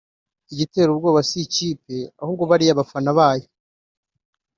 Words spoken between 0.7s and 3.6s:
ubwoba si ikipe ahubwo bariya bafana bayo